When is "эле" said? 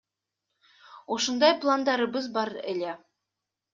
2.73-2.93